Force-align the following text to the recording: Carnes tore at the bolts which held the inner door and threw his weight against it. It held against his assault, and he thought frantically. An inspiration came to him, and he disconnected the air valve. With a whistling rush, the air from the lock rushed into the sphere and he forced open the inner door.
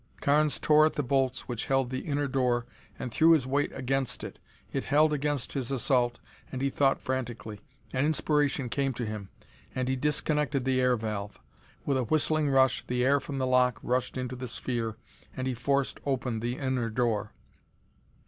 Carnes 0.19 0.57
tore 0.57 0.87
at 0.87 0.93
the 0.93 1.03
bolts 1.03 1.41
which 1.47 1.65
held 1.67 1.91
the 1.91 1.99
inner 1.99 2.27
door 2.27 2.65
and 2.97 3.11
threw 3.11 3.33
his 3.33 3.45
weight 3.45 3.71
against 3.71 4.23
it. 4.23 4.39
It 4.73 4.85
held 4.85 5.13
against 5.13 5.53
his 5.53 5.71
assault, 5.71 6.19
and 6.51 6.59
he 6.59 6.71
thought 6.71 6.99
frantically. 6.99 7.61
An 7.93 8.03
inspiration 8.03 8.67
came 8.67 8.95
to 8.95 9.05
him, 9.05 9.29
and 9.75 9.87
he 9.87 9.95
disconnected 9.95 10.65
the 10.65 10.81
air 10.81 10.97
valve. 10.97 11.37
With 11.85 11.97
a 11.97 12.03
whistling 12.05 12.49
rush, 12.49 12.83
the 12.87 13.05
air 13.05 13.19
from 13.19 13.37
the 13.37 13.45
lock 13.45 13.77
rushed 13.83 14.17
into 14.17 14.35
the 14.35 14.47
sphere 14.47 14.97
and 15.37 15.45
he 15.45 15.53
forced 15.53 15.99
open 16.03 16.39
the 16.39 16.57
inner 16.57 16.89
door. 16.89 17.31